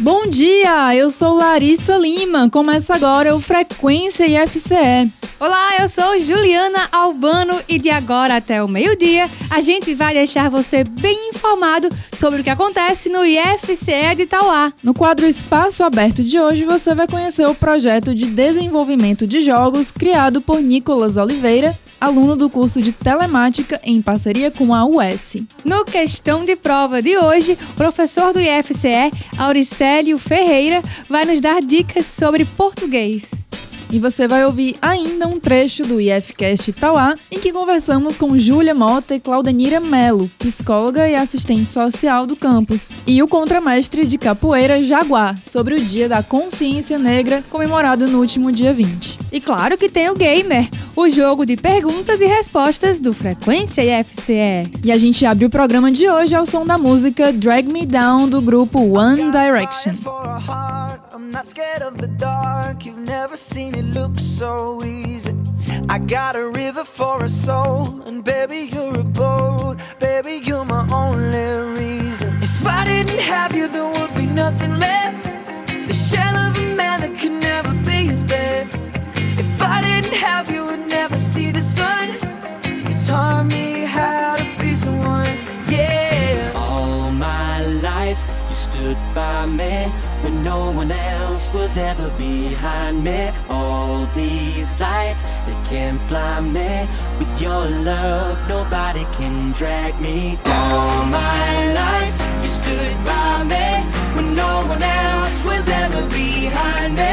[0.00, 2.48] Bom dia, eu sou Larissa Lima.
[2.48, 5.10] Começa agora o Frequência IFCE.
[5.40, 10.48] Olá, eu sou Juliana Albano e de agora até o meio-dia a gente vai deixar
[10.50, 14.72] você bem informado sobre o que acontece no IFCE de Itauá.
[14.84, 19.90] No quadro Espaço Aberto de hoje você vai conhecer o projeto de desenvolvimento de jogos
[19.90, 25.36] criado por Nicolas Oliveira aluno do curso de Telemática em parceria com a US.
[25.64, 31.60] No Questão de Prova de hoje, o professor do IFCE, Auricélio Ferreira, vai nos dar
[31.60, 33.46] dicas sobre português.
[33.90, 38.74] E você vai ouvir ainda um trecho do IFCast Tauá, em que conversamos com Júlia
[38.74, 44.82] Mota e Claudenira Melo, psicóloga e assistente social do campus, e o contramestre de capoeira
[44.82, 49.18] Jaguar, sobre o Dia da Consciência Negra, comemorado no último dia 20.
[49.32, 50.68] E claro que tem o Gamer,
[51.00, 54.68] o jogo de perguntas e respostas do Frequência IFCE.
[54.82, 58.28] E a gente abre o programa de hoje ao som da música Drag Me Down
[58.28, 59.92] do grupo One Direction.
[61.14, 62.84] I'm not scared of the dark.
[62.84, 65.36] You've never seen it look so easy.
[65.88, 69.76] I got a river for a soul, and baby, you're a boat.
[70.00, 72.36] Baby, you're my only reason.
[72.42, 75.22] If I didn't have you, there would be nothing left.
[75.86, 78.77] The shell of a man that could never be his best.
[80.12, 82.08] Have you, would never see the sun.
[82.64, 85.26] You taught me how to be someone,
[85.68, 86.52] yeah.
[86.54, 89.92] All my life, you stood by me
[90.22, 93.30] when no one else was ever behind me.
[93.48, 96.88] All these lights, they can't blind me.
[97.18, 100.38] With your love, nobody can drag me.
[100.46, 103.66] All my life, you stood by me
[104.14, 107.07] when no one else was ever behind me.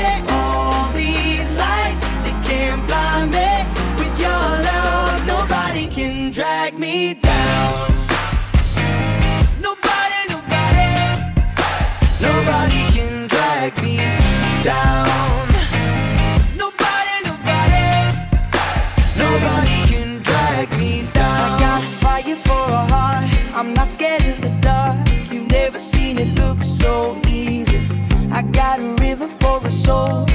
[29.85, 30.34] Soul,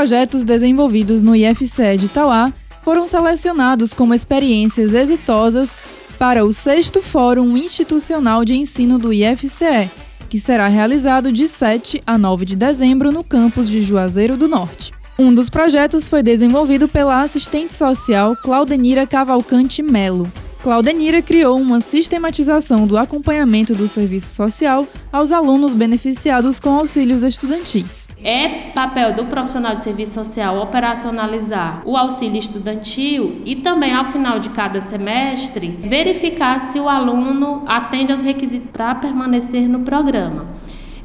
[0.00, 5.76] projetos desenvolvidos no IFCE de Itauá foram selecionados como experiências exitosas
[6.18, 9.90] para o sexto Fórum Institucional de Ensino do IFCE,
[10.26, 14.90] que será realizado de 7 a 9 de dezembro no campus de Juazeiro do Norte.
[15.18, 20.32] Um dos projetos foi desenvolvido pela assistente social Claudenira Cavalcante Melo.
[20.62, 28.06] Claudenira criou uma sistematização do acompanhamento do serviço social aos alunos beneficiados com auxílios estudantis.
[28.22, 34.38] É papel do profissional de serviço social operacionalizar o auxílio estudantil e também, ao final
[34.38, 40.46] de cada semestre, verificar se o aluno atende aos requisitos para permanecer no programa.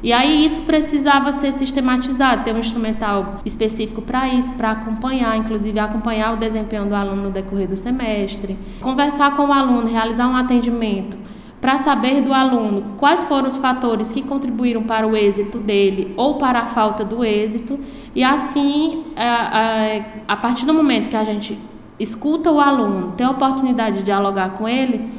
[0.06, 5.76] E aí isso precisava ser sistematizado, ter um instrumental específico para isso, para acompanhar, inclusive
[5.80, 10.36] acompanhar o desempenho do aluno no decorrer do semestre, conversar com o aluno, realizar um
[10.36, 11.18] atendimento
[11.60, 16.36] para saber do aluno quais foram os fatores que contribuíram para o êxito dele ou
[16.36, 17.76] para a falta do êxito,
[18.14, 21.58] e assim, a, a, a partir do momento que a gente
[21.98, 25.10] escuta o aluno, tem a oportunidade de dialogar com ele,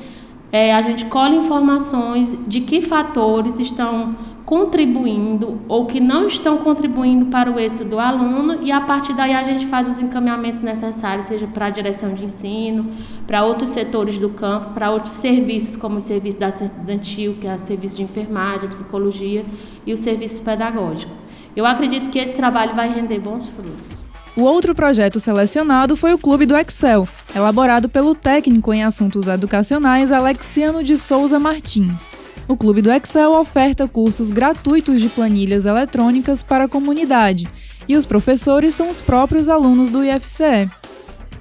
[0.50, 4.16] é, a gente colhe informações de que fatores estão
[4.47, 9.33] contribuindo ou que não estão contribuindo para o êxito do aluno e a partir daí
[9.33, 12.89] a gente faz os encaminhamentos necessários, seja para a direção de ensino,
[13.27, 17.55] para outros setores do campus, para outros serviços como o serviço da estudantil, que é
[17.55, 19.45] o serviço de enfermagem, psicologia
[19.85, 21.11] e o serviço pedagógico.
[21.53, 24.01] Eu acredito que esse trabalho vai render bons frutos.
[24.38, 27.05] O outro projeto selecionado foi o Clube do Excel,
[27.35, 32.09] elaborado pelo técnico em assuntos educacionais Alexiano de Souza Martins.
[32.47, 37.45] O Clube do Excel oferta cursos gratuitos de planilhas eletrônicas para a comunidade,
[37.89, 40.69] e os professores são os próprios alunos do IFCE.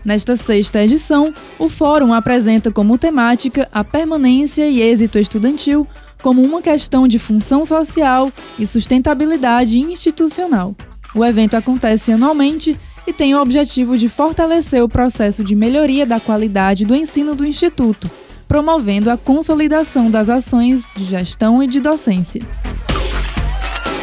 [0.04, 5.86] Nesta sexta edição, o fórum apresenta como temática a permanência e êxito estudantil
[6.22, 10.74] como uma questão de função social e sustentabilidade institucional.
[11.14, 12.76] O evento acontece anualmente
[13.06, 17.46] e tem o objetivo de fortalecer o processo de melhoria da qualidade do ensino do
[17.46, 18.10] Instituto,
[18.48, 22.42] promovendo a consolidação das ações de gestão e de docência.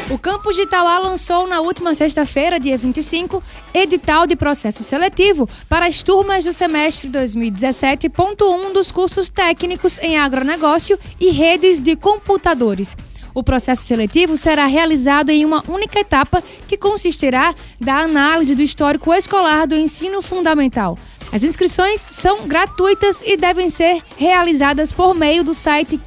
[0.10, 3.42] O campus de Itauá lançou na última sexta-feira, dia 25,
[3.74, 11.00] edital de processo seletivo para as turmas do semestre 2017.1 dos cursos técnicos em agronegócio
[11.19, 12.96] e redes de computadores.
[13.34, 19.12] O processo seletivo será realizado em uma única etapa que consistirá da análise do histórico
[19.12, 20.98] escolar do ensino fundamental,
[21.33, 26.00] as inscrições são gratuitas e devem ser realizadas por meio do site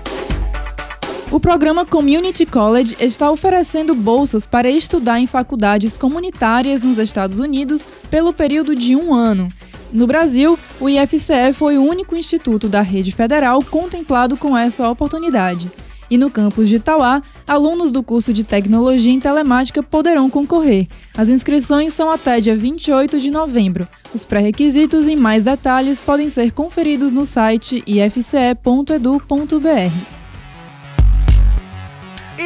[1.32, 7.88] O programa Community College está oferecendo bolsas para estudar em faculdades comunitárias nos Estados Unidos
[8.11, 9.49] pelo período de um ano.
[9.90, 15.73] No Brasil, o IFCE foi o único instituto da rede federal contemplado com essa oportunidade.
[16.11, 20.87] E no campus de Itauá, alunos do curso de Tecnologia em Telemática poderão concorrer.
[21.17, 23.88] As inscrições são até dia 28 de novembro.
[24.12, 28.93] Os pré-requisitos e mais detalhes podem ser conferidos no site ifce.edu.br.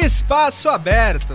[0.05, 1.33] Espaço aberto.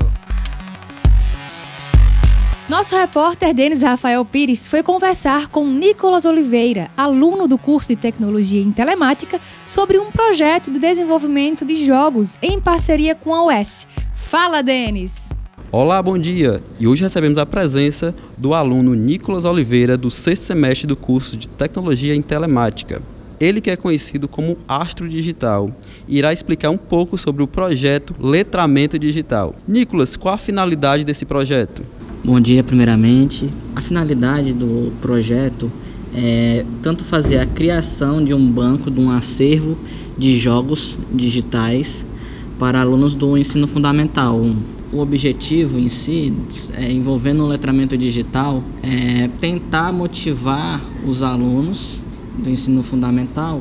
[2.69, 8.63] Nosso repórter Denis Rafael Pires foi conversar com Nicolas Oliveira, aluno do curso de Tecnologia
[8.63, 13.87] em Telemática, sobre um projeto de desenvolvimento de jogos em parceria com a UES.
[14.15, 15.31] Fala, Denis!
[15.71, 16.63] Olá, bom dia!
[16.79, 21.49] E hoje recebemos a presença do aluno Nicolas Oliveira, do sexto semestre do curso de
[21.49, 23.03] Tecnologia em Telemática.
[23.43, 25.69] Ele que é conhecido como Astro Digital
[26.07, 29.53] irá explicar um pouco sobre o projeto Letramento Digital.
[29.67, 31.83] Nicolas, qual a finalidade desse projeto?
[32.25, 33.51] Bom dia, primeiramente.
[33.75, 35.73] A finalidade do projeto
[36.15, 39.77] é tanto fazer a criação de um banco, de um acervo
[40.17, 42.07] de jogos digitais
[42.61, 44.41] para alunos do ensino fundamental.
[44.93, 46.33] O objetivo em si,
[46.75, 52.01] é, envolvendo o letramento digital, é tentar motivar os alunos
[52.39, 53.61] do ensino fundamental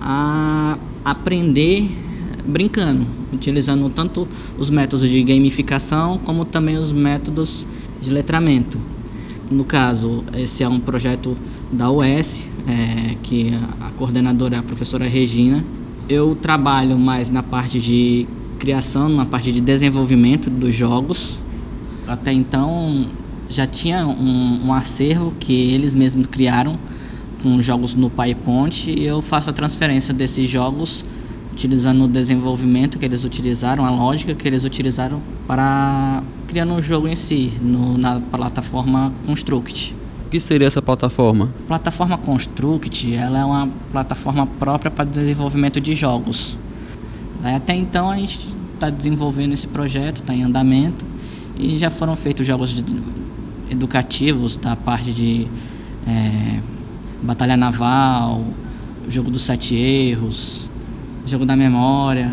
[0.00, 1.88] a aprender
[2.46, 4.28] brincando, utilizando tanto
[4.58, 7.66] os métodos de gamificação como também os métodos
[8.00, 8.78] de letramento.
[9.50, 11.36] No caso, esse é um projeto
[11.72, 15.64] da UES, é, que a coordenadora é a professora Regina.
[16.08, 18.26] Eu trabalho mais na parte de
[18.58, 21.38] criação, na parte de desenvolvimento dos jogos.
[22.06, 23.06] Até então
[23.48, 26.78] já tinha um, um acervo que eles mesmos criaram
[27.44, 31.04] com jogos no PyPonte e eu faço a transferência desses jogos
[31.52, 37.06] utilizando o desenvolvimento que eles utilizaram, a lógica que eles utilizaram para criar um jogo
[37.06, 39.94] em si, no, na plataforma Construct.
[40.26, 41.52] O que seria essa plataforma?
[41.64, 46.56] A plataforma Construct ela é uma plataforma própria para desenvolvimento de jogos.
[47.44, 51.04] Até então a gente está desenvolvendo esse projeto, está em andamento
[51.58, 52.82] e já foram feitos jogos
[53.70, 55.46] educativos da parte de
[56.06, 56.73] é,
[57.22, 58.44] batalha naval,
[59.08, 60.68] jogo dos sete erros,
[61.26, 62.32] jogo da memória,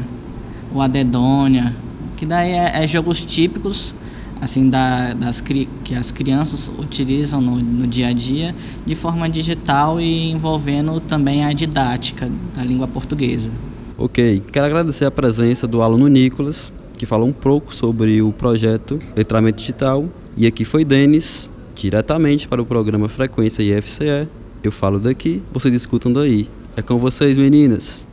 [0.73, 1.75] o Adedonia,
[2.17, 3.93] que daí é, é jogos típicos
[4.41, 10.01] assim da, das que as crianças utilizam no, no dia a dia de forma digital
[10.01, 13.51] e envolvendo também a didática da língua portuguesa.
[13.95, 18.97] Ok, quero agradecer a presença do aluno Nicolas, que falou um pouco sobre o projeto
[19.15, 20.09] Letramento Digital.
[20.35, 24.27] E aqui foi Denis, diretamente para o programa Frequência IFCE.
[24.63, 26.47] Eu falo daqui, vocês escutam daí.
[26.75, 28.07] É com vocês, meninas.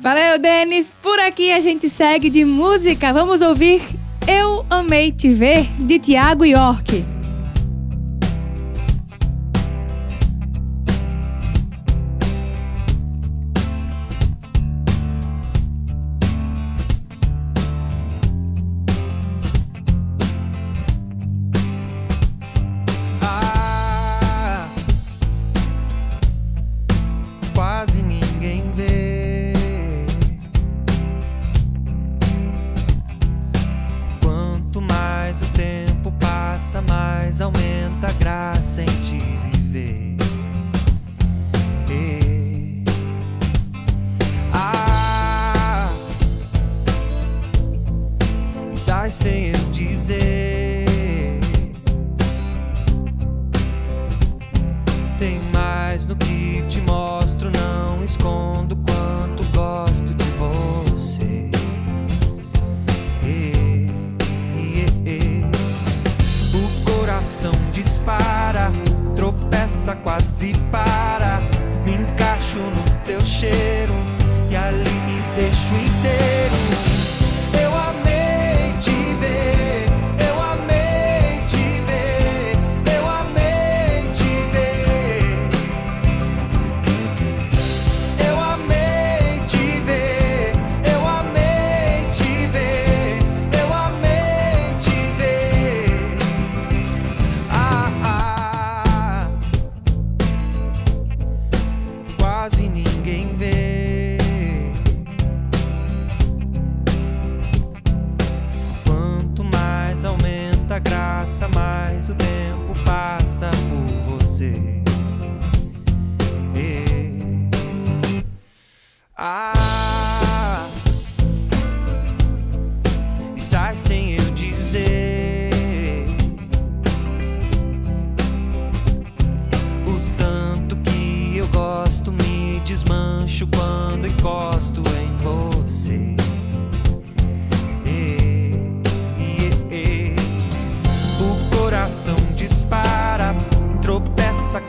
[0.00, 0.94] Valeu, Denis.
[1.02, 3.12] Por aqui a gente segue de música.
[3.12, 3.82] Vamos ouvir
[4.26, 7.17] Eu Amei Te Ver, de Tiago York.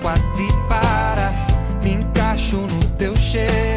[0.02, 1.32] Quase para.
[1.84, 3.69] Me encaixo no teu cheiro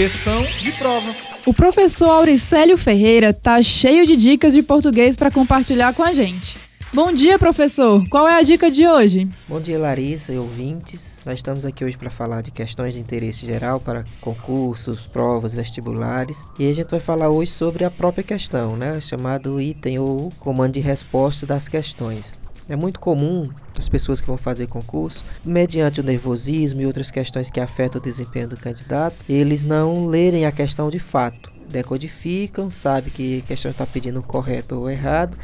[0.00, 1.14] Questão de prova.
[1.44, 6.56] O professor Auricélio Ferreira tá cheio de dicas de português para compartilhar com a gente.
[6.90, 8.02] Bom dia, professor.
[8.08, 9.28] Qual é a dica de hoje?
[9.46, 11.20] Bom dia, Larissa e ouvintes.
[11.26, 16.46] Nós estamos aqui hoje para falar de questões de interesse geral para concursos, provas, vestibulares.
[16.58, 19.02] E a gente vai falar hoje sobre a própria questão, né?
[19.02, 22.38] Chamado item ou comando de resposta das questões.
[22.70, 27.50] É muito comum as pessoas que vão fazer concurso, mediante o nervosismo e outras questões
[27.50, 31.50] que afetam o desempenho do candidato, eles não lerem a questão de fato.
[31.68, 35.36] Decodificam, sabe que a questão está pedindo correto ou errado,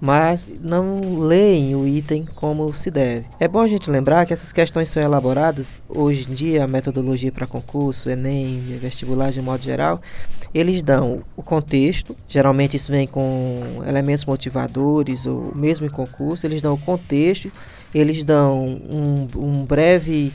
[0.00, 3.26] mas não leem o item como se deve.
[3.38, 7.30] É bom a gente lembrar que essas questões são elaboradas hoje em dia, a metodologia
[7.30, 10.00] para concurso, Enem, vestibular de modo geral,
[10.54, 16.62] eles dão o contexto, geralmente isso vem com elementos motivadores ou mesmo em concurso, eles
[16.62, 17.52] dão o contexto,
[17.94, 20.32] eles dão um, um breve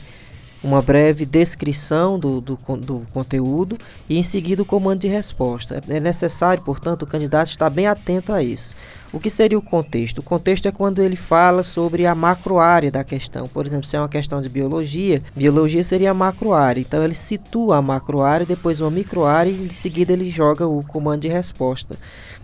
[0.64, 5.80] uma breve descrição do, do, do conteúdo e em seguida o comando de resposta.
[5.88, 8.74] É necessário, portanto, o candidato estar bem atento a isso.
[9.16, 10.18] O que seria o contexto?
[10.18, 13.48] O contexto é quando ele fala sobre a macroárea da questão.
[13.48, 16.82] Por exemplo, se é uma questão de biologia, biologia seria a macroárea.
[16.82, 21.22] Então ele situa a macroárea, depois uma microárea e em seguida ele joga o comando
[21.22, 21.96] de resposta.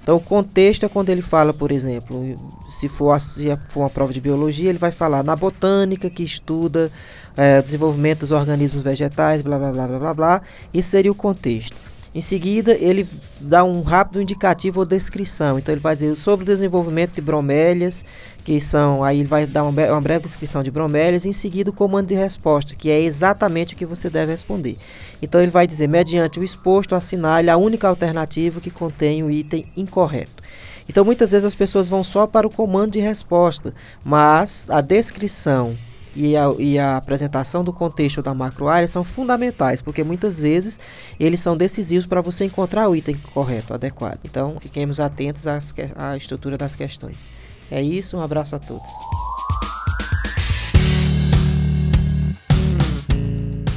[0.02, 2.38] Então o contexto é quando ele fala, por exemplo,
[2.70, 6.90] se for, se for uma prova de biologia, ele vai falar na botânica que estuda
[7.60, 10.42] o desenvolvimento dos organismos vegetais, blá blá blá blá blá blá.
[10.72, 11.91] Isso seria o contexto.
[12.14, 13.09] Em seguida, ele
[13.40, 15.59] dá um rápido indicativo ou descrição.
[15.59, 18.04] Então, ele vai dizer sobre o desenvolvimento de bromélias,
[18.45, 19.02] que são.
[19.02, 21.25] Aí, ele vai dar uma, uma breve descrição de bromélias.
[21.25, 24.76] Em seguida, o comando de resposta, que é exatamente o que você deve responder.
[25.23, 29.64] Então, ele vai dizer: mediante o exposto, assinale a única alternativa que contém o item
[29.75, 30.42] incorreto.
[30.87, 33.73] Então, muitas vezes as pessoas vão só para o comando de resposta,
[34.04, 35.75] mas a descrição
[36.14, 40.78] e a, e a apresentação do contexto da macroárea são fundamentais, porque muitas vezes
[41.19, 44.21] eles são decisivos para você encontrar o item correto, adequado.
[44.25, 47.16] Então, fiquemos atentos às, à estrutura das questões.
[47.71, 48.90] É isso, um abraço a todos.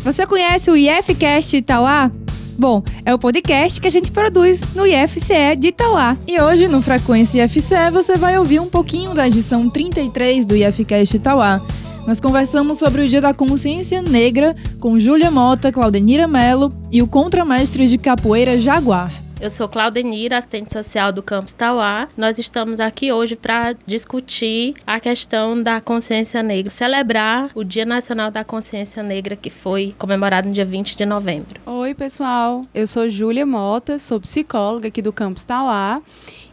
[0.03, 2.11] Você conhece o IFCast Itauá?
[2.57, 6.15] Bom, é o podcast que a gente produz no IFCE de Itauá.
[6.27, 11.17] E hoje, no Frequência IFCE, você vai ouvir um pouquinho da edição 33 do IFCast
[11.17, 11.61] Itauá.
[12.07, 17.07] Nós conversamos sobre o Dia da Consciência Negra com Júlia Mota, Claudenira Mello e o
[17.07, 19.11] contramestre de capoeira Jaguar.
[19.41, 22.07] Eu sou Claudenira, assistente social do Campus Tauá.
[22.15, 28.29] Nós estamos aqui hoje para discutir a questão da consciência negra, celebrar o Dia Nacional
[28.29, 31.59] da Consciência Negra que foi comemorado no dia 20 de novembro.
[31.65, 32.65] Oi, pessoal.
[32.73, 36.01] Eu sou Júlia Mota, sou psicóloga aqui do Campus Tauá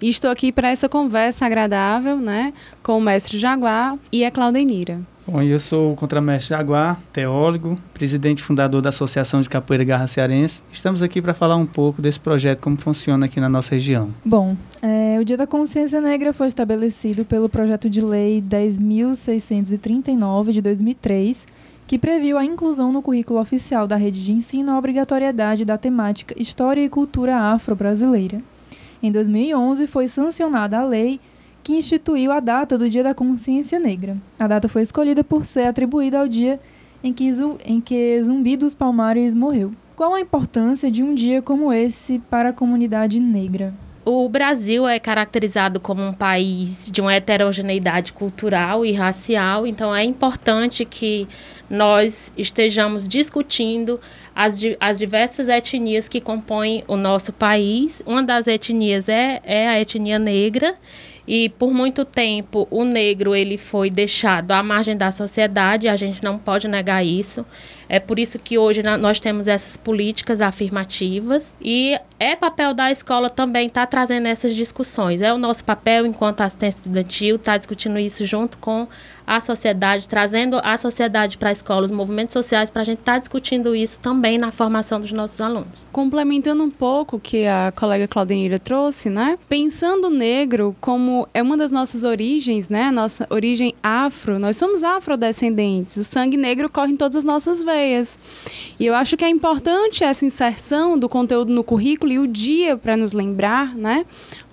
[0.03, 5.01] e estou aqui para essa conversa agradável, né, com o mestre Jaguar e a Claudenira.
[5.25, 10.09] Bom, eu sou o contramestre Jaguar, teólogo, presidente e fundador da Associação de Capoeira Garra
[10.09, 10.65] Cearense.
[10.73, 14.11] Estamos aqui para falar um pouco desse projeto, como funciona aqui na nossa região.
[14.25, 20.61] Bom, é, o Dia da Consciência Negra foi estabelecido pelo projeto de lei 10.639 de
[20.61, 21.47] 2003,
[21.87, 26.35] que previu a inclusão no currículo oficial da rede de ensino a obrigatoriedade da temática
[26.37, 28.43] História e Cultura Afro-Brasileira.
[29.03, 31.19] Em 2011, foi sancionada a lei
[31.63, 34.17] que instituiu a data do Dia da Consciência Negra.
[34.39, 36.61] A data foi escolhida por ser atribuída ao dia
[37.03, 37.29] em que,
[37.65, 39.73] em que Zumbi dos Palmares morreu.
[39.97, 43.75] Qual a importância de um dia como esse para a comunidade negra?
[44.05, 50.03] O Brasil é caracterizado como um país de uma heterogeneidade cultural e racial, então é
[50.03, 51.29] importante que
[51.71, 54.01] nós estejamos discutindo
[54.35, 58.03] as, as diversas etnias que compõem o nosso país.
[58.05, 60.75] Uma das etnias é, é a etnia negra
[61.27, 66.25] e por muito tempo o negro ele foi deixado à margem da sociedade, a gente
[66.25, 67.47] não pode negar isso.
[67.93, 73.29] É por isso que hoje nós temos essas políticas afirmativas e é papel da escola
[73.29, 75.21] também estar tá trazendo essas discussões.
[75.21, 78.89] É o nosso papel enquanto assistente estudantil estar tá discutindo isso junto com
[79.27, 83.15] a sociedade, trazendo a sociedade para a escola, os movimentos sociais, para a gente estar
[83.15, 85.85] tá discutindo isso também na formação dos nossos alunos.
[85.93, 89.39] Complementando um pouco o que a colega Claudenira trouxe, né?
[89.49, 92.91] Pensando o negro como é uma das nossas origens, né?
[92.91, 97.82] Nossa origem afro, nós somos afrodescendentes, o sangue negro corre em todas as nossas veias.
[98.79, 102.77] E eu acho que é importante essa inserção do conteúdo no currículo e o dia
[102.77, 104.05] para nos lembrar, né?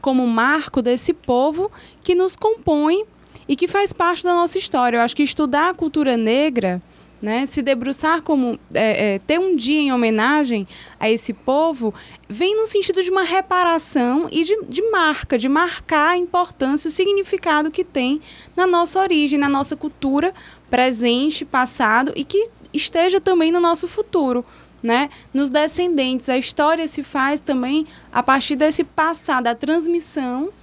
[0.02, 1.72] Como marco desse povo
[2.04, 3.04] que nos compõe
[3.48, 4.98] e que faz parte da nossa história.
[4.98, 6.82] Eu acho que estudar a cultura negra,
[7.22, 10.68] né, se debruçar como é, é, ter um dia em homenagem
[11.00, 11.94] a esse povo,
[12.30, 16.92] vem no sentido de uma reparação e de, de marca, de marcar a importância, o
[16.92, 18.22] significado que tem
[18.56, 20.34] na nossa origem, na nossa cultura
[20.70, 24.46] presente, passado e que esteja também no nosso futuro.
[24.82, 25.10] Né?
[25.34, 30.54] Nos descendentes, a história se faz também a partir desse passar, da transmissão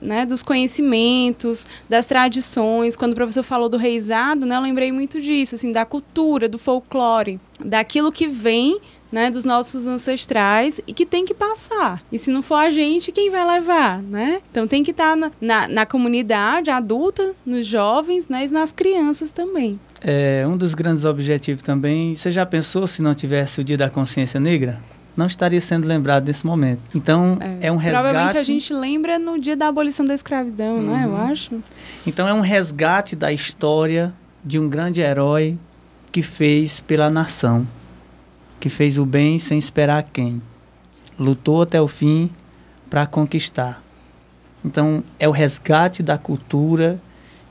[0.00, 2.96] né, dos conhecimentos, das tradições.
[2.96, 6.58] Quando o professor falou do reizado, né, eu lembrei muito disso, assim, da cultura, do
[6.58, 8.80] folclore, daquilo que vem
[9.12, 12.02] né, dos nossos ancestrais e que tem que passar.
[12.12, 14.40] E se não for a gente, quem vai levar, né?
[14.50, 18.70] Então tem que estar tá na, na, na, comunidade adulta, nos jovens, né, e nas
[18.70, 19.80] crianças também.
[20.00, 23.90] É, um dos grandes objetivos também, você já pensou se não tivesse o Dia da
[23.90, 24.78] Consciência Negra?
[25.16, 26.80] não estaria sendo lembrado nesse momento.
[26.94, 28.02] Então, é, é um resgate...
[28.02, 30.82] Provavelmente a gente lembra no dia da abolição da escravidão, uhum.
[30.90, 31.04] né?
[31.04, 31.30] Eu uhum.
[31.30, 31.62] acho.
[32.06, 34.12] Então, é um resgate da história
[34.44, 35.58] de um grande herói
[36.10, 37.66] que fez pela nação,
[38.58, 40.40] que fez o bem sem esperar quem.
[41.18, 42.30] Lutou até o fim
[42.88, 43.82] para conquistar.
[44.64, 47.00] Então, é o resgate da cultura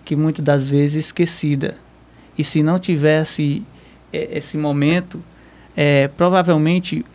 [0.04, 1.78] que muitas das vezes é esquecida.
[2.40, 3.62] E se não tivesse
[4.14, 5.22] esse momento,
[5.76, 7.06] é, provavelmente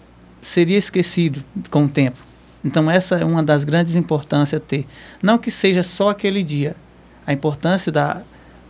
[0.42, 2.18] seria esquecido com o tempo.
[2.62, 4.86] Então essa é uma das grandes importâncias a ter.
[5.22, 6.76] Não que seja só aquele dia.
[7.26, 8.20] A importância da,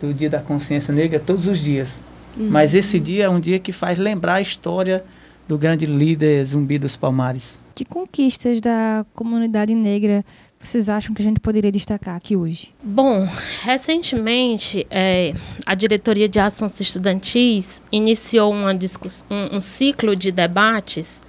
[0.01, 2.01] do Dia da Consciência Negra é todos os dias.
[2.37, 2.49] Uhum.
[2.51, 5.05] Mas esse dia é um dia que faz lembrar a história
[5.49, 7.59] do grande líder Zumbi dos Palmares.
[7.75, 10.25] Que conquistas da comunidade negra
[10.64, 12.72] vocês acham que a gente poderia destacar aqui hoje?
[12.83, 13.29] Bom,
[13.62, 15.35] recentemente é,
[15.66, 21.22] a diretoria de assuntos estudantis iniciou uma um, um ciclo de debates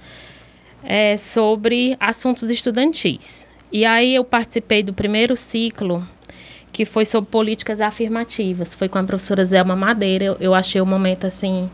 [0.82, 3.46] é, sobre assuntos estudantis.
[3.70, 6.06] E aí eu participei do primeiro ciclo,
[6.72, 8.74] que foi sobre políticas afirmativas.
[8.74, 10.24] Foi com a professora Zelma Madeira.
[10.24, 11.68] Eu, eu achei o momento assim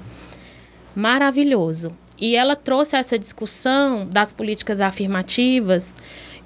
[0.96, 1.92] maravilhoso.
[2.18, 5.94] E ela trouxe essa discussão das políticas afirmativas.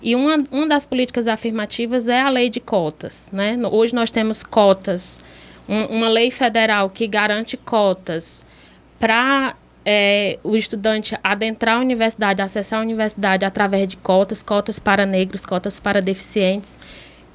[0.03, 3.31] E uma, uma das políticas afirmativas é a lei de cotas.
[3.33, 3.57] Né?
[3.71, 5.21] Hoje nós temos cotas,
[5.69, 8.45] um, uma lei federal que garante cotas
[8.99, 9.55] para
[9.85, 15.47] é, o estudante adentrar a universidade, acessar a universidade através de cotas, cotas para negros,
[15.47, 16.79] cotas para deficientes.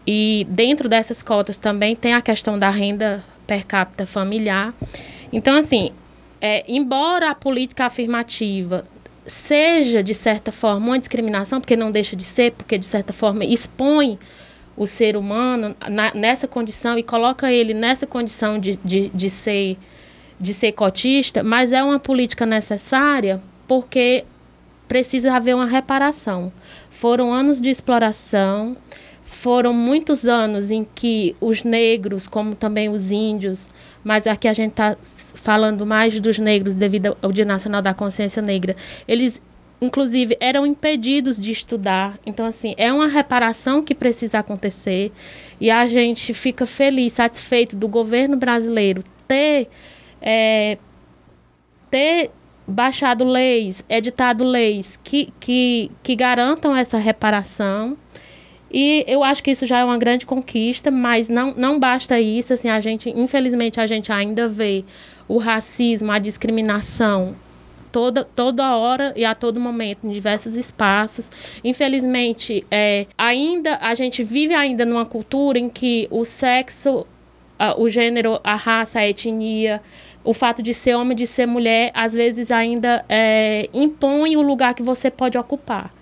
[0.05, 4.73] E dentro dessas cotas também tem a questão da renda per capita familiar.
[5.31, 5.91] Então, assim,
[6.41, 8.83] é, embora a política afirmativa
[9.25, 13.45] seja, de certa forma, uma discriminação, porque não deixa de ser, porque, de certa forma,
[13.45, 14.17] expõe
[14.75, 19.77] o ser humano na, nessa condição e coloca ele nessa condição de, de, de ser
[20.41, 24.25] de ser cotista, mas é uma política necessária porque
[24.87, 26.51] precisa haver uma reparação.
[26.89, 28.75] Foram anos de exploração,
[29.23, 33.69] foram muitos anos em que os negros, como também os índios,
[34.03, 34.97] mas aqui a gente está
[35.41, 38.75] falando mais dos negros devido ao Dia Nacional da Consciência Negra,
[39.07, 39.41] eles
[39.81, 42.19] inclusive eram impedidos de estudar.
[42.25, 45.11] Então assim, é uma reparação que precisa acontecer
[45.59, 49.67] e a gente fica feliz, satisfeito do governo brasileiro ter
[50.21, 50.77] é,
[51.89, 52.29] ter
[52.67, 57.97] baixado leis, editado leis que, que, que garantam essa reparação.
[58.73, 62.53] E eu acho que isso já é uma grande conquista, mas não, não basta isso.
[62.53, 64.85] Assim, a gente, infelizmente, a gente ainda vê
[65.31, 67.35] o racismo, a discriminação
[67.89, 71.31] toda, toda hora e a todo momento, em diversos espaços.
[71.63, 77.05] Infelizmente, é, ainda a gente vive ainda numa cultura em que o sexo,
[77.77, 79.81] o gênero, a raça, a etnia,
[80.23, 84.73] o fato de ser homem, de ser mulher, às vezes ainda é, impõe o lugar
[84.73, 85.93] que você pode ocupar.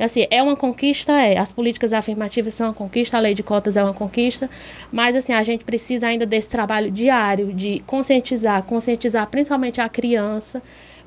[0.00, 1.38] Assim, é uma conquista, é.
[1.38, 4.48] As políticas afirmativas são uma conquista, a lei de cotas é uma conquista,
[4.90, 10.62] mas assim, a gente precisa ainda desse trabalho diário de conscientizar, conscientizar principalmente a criança,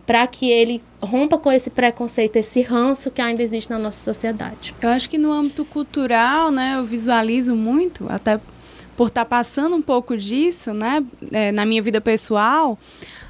[0.06, 4.76] para que ele rompa com esse preconceito, esse ranço que ainda existe na nossa sociedade.
[4.82, 8.40] Eu acho que no âmbito cultural, né, eu visualizo muito, até
[8.98, 12.78] por estar tá passando um pouco disso, né, é, na minha vida pessoal,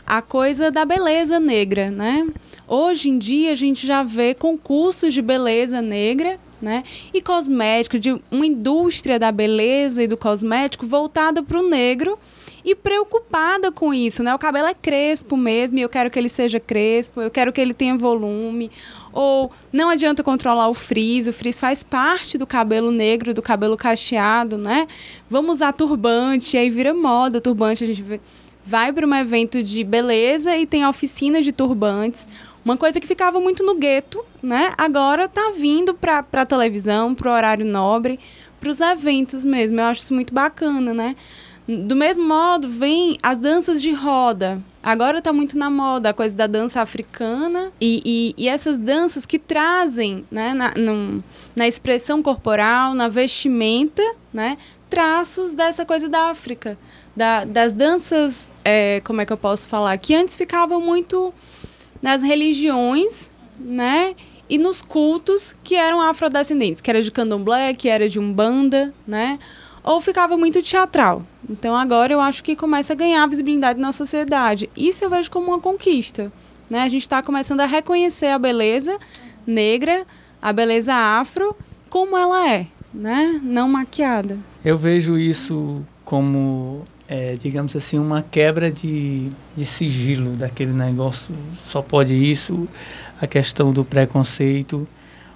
[0.05, 2.27] a coisa da beleza negra, né?
[2.67, 6.83] Hoje em dia a gente já vê concursos de beleza negra, né?
[7.13, 12.17] E cosmético, de uma indústria da beleza e do cosmético voltada para o negro
[12.63, 14.33] e preocupada com isso, né?
[14.33, 17.59] O cabelo é crespo mesmo, e eu quero que ele seja crespo, eu quero que
[17.59, 18.71] ele tenha volume.
[19.11, 23.75] Ou não adianta controlar o frizz, o frizz faz parte do cabelo negro, do cabelo
[23.75, 24.87] cacheado, né?
[25.29, 28.21] Vamos usar turbante, aí vira moda turbante, a gente
[28.65, 32.27] vai para um evento de beleza e tem oficina de turbantes.
[32.63, 34.73] Uma coisa que ficava muito no gueto, né?
[34.77, 38.19] Agora está vindo para a televisão, para o horário nobre,
[38.59, 39.81] para os eventos mesmo.
[39.81, 41.15] Eu acho isso muito bacana, né?
[41.67, 44.61] Do mesmo modo, vem as danças de roda.
[44.81, 49.25] Agora está muito na moda a coisa da dança africana e, e, e essas danças
[49.25, 51.23] que trazem né, na, no,
[51.55, 54.57] na expressão corporal, na vestimenta, né,
[54.89, 56.77] traços dessa coisa da África.
[57.15, 59.97] Da, das danças, é, como é que eu posso falar?
[59.97, 61.33] Que antes ficavam muito
[62.03, 64.13] nas religiões, né?
[64.47, 69.39] E nos cultos que eram afrodescendentes, que era de candomblé, que era de umbanda, né?
[69.83, 71.23] ou ficava muito teatral.
[71.49, 74.69] Então agora eu acho que começa a ganhar visibilidade na sociedade.
[74.75, 76.31] Isso eu vejo como uma conquista.
[76.69, 76.79] Né?
[76.79, 78.97] A gente está começando a reconhecer a beleza
[79.45, 80.05] negra,
[80.41, 81.55] a beleza afro,
[81.89, 83.39] como ela é, né?
[83.43, 84.37] não maquiada.
[84.63, 91.81] Eu vejo isso como, é, digamos assim, uma quebra de, de sigilo daquele negócio, só
[91.81, 92.67] pode isso,
[93.21, 94.87] a questão do preconceito.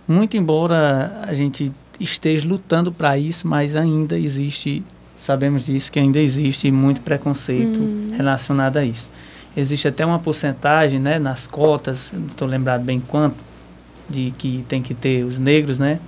[0.08, 4.84] Muito embora a gente esteja lutando para isso, mas ainda existe,
[5.18, 8.14] sabemos disso, que ainda existe muito preconceito uhum.
[8.16, 9.10] relacionado a isso.
[9.56, 13.38] Existe até uma porcentagem, né, nas cotas, não estou lembrado bem quanto,
[14.10, 16.00] de que tem que ter os negros, né?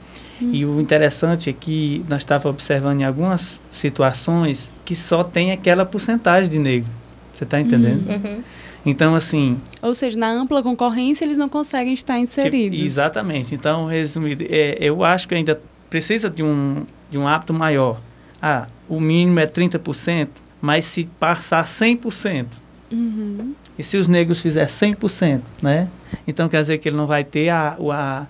[0.42, 0.50] Uhum.
[0.54, 5.86] E o interessante é que nós estávamos observando em algumas situações que só tem aquela
[5.86, 6.90] porcentagem de negro.
[7.34, 8.08] Você está entendendo?
[8.10, 8.16] Uhum.
[8.16, 8.44] uhum.
[8.86, 9.60] Então, assim.
[9.82, 12.78] Ou seja, na ampla concorrência eles não conseguem estar inseridos.
[12.78, 13.54] Tipo, exatamente.
[13.54, 18.00] Então, resumido, é, eu acho que ainda precisa de um, de um hábito maior.
[18.42, 20.30] Ah, o mínimo é 30%,
[20.62, 22.46] mas se passar 100%,
[22.92, 23.54] uhum.
[23.78, 25.90] e se os negros fizerem 100%, né?
[26.28, 28.26] Então quer dizer que ele não vai ter a, a,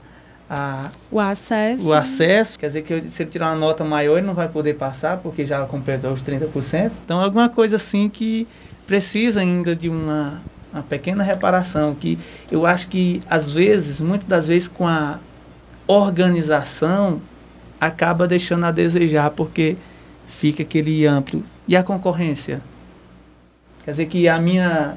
[0.50, 0.82] a,
[1.12, 1.88] o acesso.
[1.88, 4.76] O acesso, quer dizer que se ele tirar uma nota maior, ele não vai poder
[4.76, 6.92] passar, porque já completou os 30%.
[7.06, 8.48] Então, alguma coisa assim que
[8.88, 12.18] precisa ainda de uma uma pequena reparação que
[12.52, 15.20] eu acho que às vezes, muitas das vezes com a
[15.88, 17.22] organização
[17.82, 19.76] acaba deixando a desejar porque
[20.28, 21.44] fica aquele amplo.
[21.68, 22.62] E a concorrência?
[23.84, 24.96] Quer dizer que a minha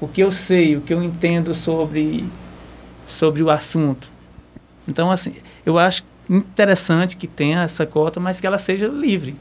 [0.00, 2.24] o que eu sei, o que eu entendo sobre
[3.08, 4.10] sobre o assunto.
[4.90, 9.36] Então assim, eu acho interessante que tenha essa cota, mas que ela seja livre.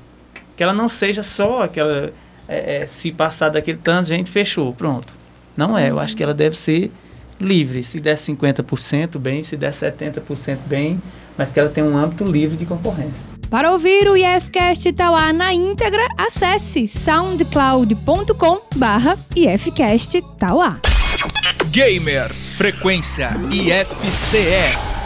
[0.56, 2.12] Que ela não seja só aquela.
[2.48, 5.14] É, é, se passar daquele tanto, gente, fechou, pronto.
[5.56, 6.92] Não é, eu acho que ela deve ser
[7.40, 7.84] livre.
[7.84, 11.00] Se der 50%, bem, se der 70%, bem,
[11.38, 13.30] mas que ela tenha um âmbito livre de concorrência.
[13.50, 20.80] Para ouvir o IFCast Tauá na íntegra, acesse soundcloud.com barra IFCast Tauá.
[21.72, 24.99] Gamer Frequência IFCE.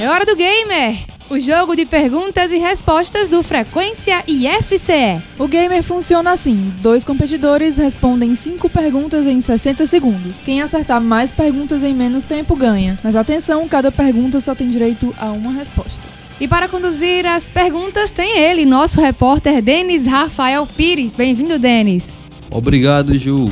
[0.00, 1.12] É hora do Gamer!
[1.30, 5.22] O jogo de perguntas e respostas do Frequência IFCE.
[5.38, 10.42] O Gamer funciona assim: dois competidores respondem cinco perguntas em 60 segundos.
[10.42, 12.98] Quem acertar mais perguntas em menos tempo ganha.
[13.02, 16.02] Mas atenção, cada pergunta só tem direito a uma resposta.
[16.38, 21.14] E para conduzir as perguntas tem ele, nosso repórter Denis Rafael Pires.
[21.14, 22.26] Bem-vindo, Denis.
[22.50, 23.48] Obrigado, Ju.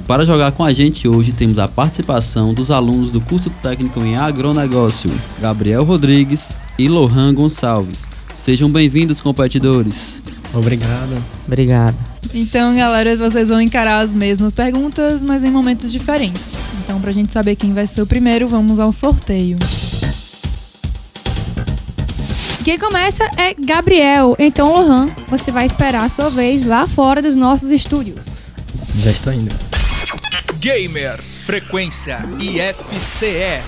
[0.00, 4.00] E para jogar com a gente hoje temos a participação dos alunos do curso técnico
[4.00, 8.08] em agronegócio, Gabriel Rodrigues e Lohan Gonçalves.
[8.32, 10.22] Sejam bem-vindos, competidores.
[10.54, 11.22] Obrigado.
[11.46, 11.96] Obrigado.
[12.32, 16.62] Então, galera, vocês vão encarar as mesmas perguntas, mas em momentos diferentes.
[16.82, 19.58] Então, pra gente saber quem vai ser o primeiro, vamos ao sorteio.
[22.64, 24.34] Quem começa é Gabriel.
[24.38, 28.38] Então, Lohan, você vai esperar a sua vez lá fora dos nossos estúdios.
[28.98, 29.69] Já estou indo.
[30.60, 33.62] Gamer Frequência IFCE.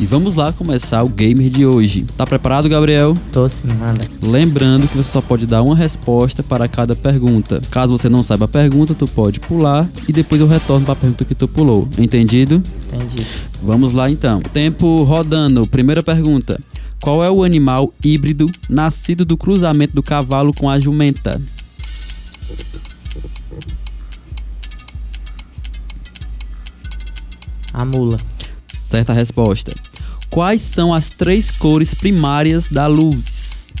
[0.00, 2.04] E vamos lá começar o gamer de hoje.
[2.16, 3.16] Tá preparado, Gabriel?
[3.32, 4.04] Tô sim, manda.
[4.20, 7.60] Lembrando que você só pode dar uma resposta para cada pergunta.
[7.70, 10.96] Caso você não saiba a pergunta, tu pode pular e depois eu retorno para a
[10.96, 11.88] pergunta que tu pulou.
[11.96, 12.60] Entendido?
[12.92, 13.24] Entendi.
[13.62, 14.40] Vamos lá então.
[14.40, 15.64] Tempo rodando.
[15.68, 16.60] Primeira pergunta.
[17.00, 21.40] Qual é o animal híbrido nascido do cruzamento do cavalo com a jumenta?
[27.74, 28.18] A mula.
[28.68, 29.74] Certa resposta.
[30.30, 33.72] Quais são as três cores primárias da luz?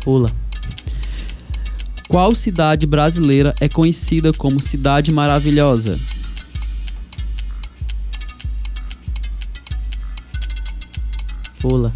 [0.00, 0.28] Pula.
[2.08, 5.96] Qual cidade brasileira é conhecida como Cidade Maravilhosa?
[11.60, 11.92] Pula.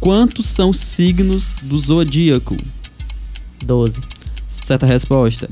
[0.00, 2.56] Quantos são os signos do zodíaco?
[3.64, 4.00] 12.
[4.48, 5.48] Certa resposta.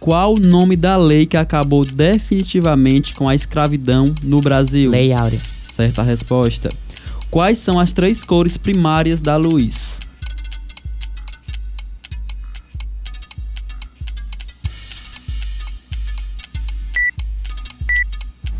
[0.00, 4.90] Qual o nome da lei que acabou definitivamente com a escravidão no Brasil?
[4.90, 5.40] Lei Áurea.
[5.52, 6.70] Certa resposta.
[7.30, 9.98] Quais são as três cores primárias da luz?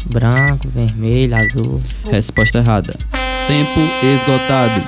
[0.07, 1.81] Branco, vermelho, azul.
[2.11, 2.95] Resposta errada.
[3.47, 4.83] Tempo esgotado.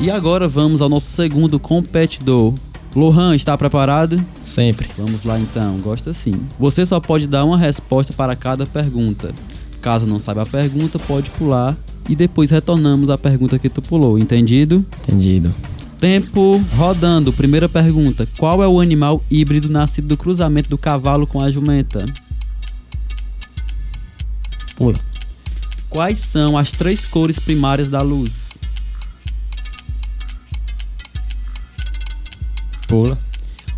[0.00, 2.54] E agora vamos ao nosso segundo competidor.
[2.94, 4.22] Lohan, está preparado?
[4.44, 4.88] Sempre.
[4.98, 6.34] Vamos lá então, gosta sim.
[6.58, 9.32] Você só pode dar uma resposta para cada pergunta.
[9.80, 11.76] Caso não saiba a pergunta, pode pular
[12.08, 14.84] e depois retornamos à pergunta que tu pulou, entendido?
[15.02, 15.54] Entendido.
[15.98, 17.32] Tempo rodando.
[17.32, 22.04] Primeira pergunta: Qual é o animal híbrido nascido do cruzamento do cavalo com a jumenta?
[24.76, 24.98] Pula.
[25.88, 28.51] Quais são as três cores primárias da luz?
[32.92, 33.18] Pula.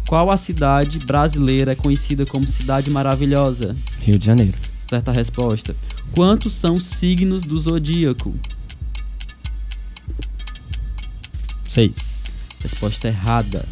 [0.08, 3.76] Qual a cidade brasileira é conhecida como Cidade Maravilhosa?
[4.00, 4.58] Rio de Janeiro.
[4.76, 5.76] Certa resposta.
[6.10, 8.34] Quantos são os signos do zodíaco?
[11.62, 12.24] Seis.
[12.60, 13.64] Resposta errada.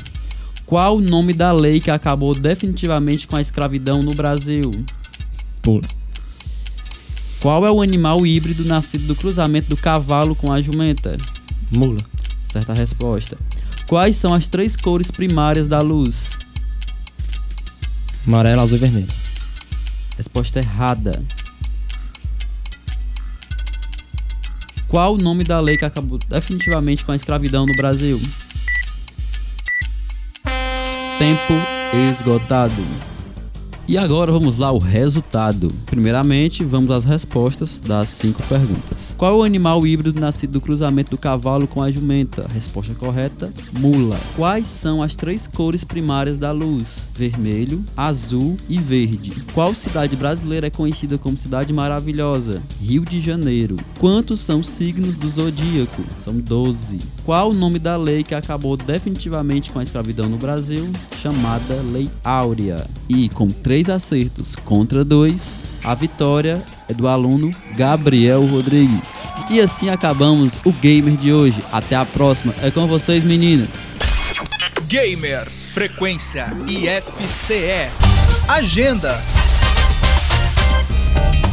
[0.65, 4.71] Qual o nome da lei que acabou definitivamente com a escravidão no Brasil?
[5.61, 5.89] Pula.
[7.41, 11.19] Qual é o animal híbrido nascido do cruzamento do cavalo com a jumenta?
[11.77, 11.99] Mula.
[12.45, 13.37] Certa resposta.
[13.93, 16.31] Quais são as três cores primárias da luz?
[18.27, 19.09] Amarelo, azul e vermelho.
[20.17, 21.23] Resposta errada.
[24.89, 28.19] Qual o nome da lei que acabou definitivamente com a escravidão no Brasil?
[31.19, 31.53] Tempo
[32.11, 33.12] esgotado.
[33.93, 35.71] E agora vamos lá o resultado.
[35.85, 39.15] Primeiramente, vamos às respostas das cinco perguntas.
[39.19, 42.47] Qual é o animal híbrido nascido do cruzamento do cavalo com a jumenta?
[42.55, 44.19] Resposta correta: mula.
[44.35, 47.11] Quais são as três cores primárias da luz?
[47.15, 49.31] Vermelho, azul e verde.
[49.53, 52.63] Qual cidade brasileira é conhecida como Cidade Maravilhosa?
[52.81, 53.77] Rio de Janeiro.
[54.01, 56.03] Quantos são os signos do zodíaco?
[56.19, 56.97] São 12.
[57.25, 62.11] Qual o nome da lei que acabou definitivamente com a escravidão no Brasil, chamada Lei
[62.25, 62.87] Áurea.
[63.09, 69.27] E com três acertos contra dois, a vitória é do aluno Gabriel Rodrigues.
[69.51, 71.63] E assim acabamos o Gamer de hoje.
[71.73, 72.55] Até a próxima.
[72.63, 73.83] É com vocês, meninas.
[74.87, 77.91] Gamer Frequência IFCE.
[78.49, 79.42] Agenda.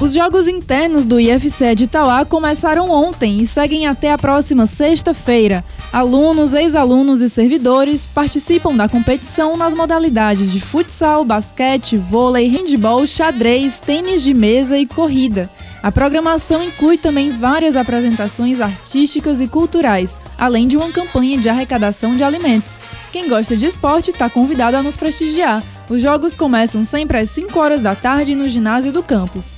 [0.01, 5.61] Os jogos internos do IFCE de Itauá começaram ontem e seguem até a próxima sexta-feira.
[5.91, 13.81] Alunos, ex-alunos e servidores participam da competição nas modalidades de futsal, basquete, vôlei, handball, xadrez,
[13.81, 15.49] tênis de mesa e corrida.
[15.83, 22.15] A programação inclui também várias apresentações artísticas e culturais, além de uma campanha de arrecadação
[22.15, 22.81] de alimentos.
[23.11, 25.61] Quem gosta de esporte está convidado a nos prestigiar.
[25.89, 29.57] Os jogos começam sempre às 5 horas da tarde no ginásio do campus.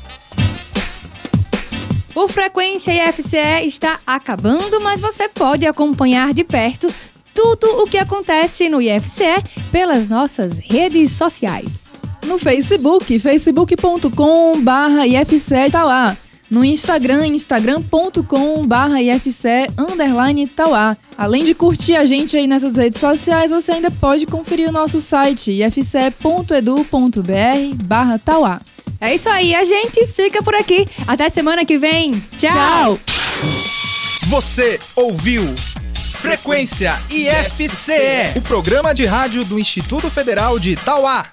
[2.13, 6.93] O Frequência IFCE está acabando, mas você pode acompanhar de perto
[7.34, 12.02] tudo o que acontece no IFCE pelas nossas redes sociais.
[12.26, 16.17] No Facebook, facebook.com.br IFCE Itauá.
[16.50, 20.97] No Instagram, instagram.com.br IFCE underline Itauá.
[21.17, 25.00] Além de curtir a gente aí nessas redes sociais, você ainda pode conferir o nosso
[25.00, 26.84] site ifce.edu.br
[27.86, 28.60] barra Tauá.
[29.02, 30.88] É isso aí, a gente fica por aqui.
[31.08, 32.24] Até semana que vem.
[32.38, 33.00] Tchau.
[34.28, 35.44] Você ouviu
[36.14, 41.26] Frequência IFCE, o programa de rádio do Instituto Federal de Itauá.